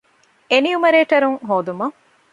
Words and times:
އެނިއުމަރޭޓަރުން 0.51 1.39
ހޯދުމަށް 1.47 1.95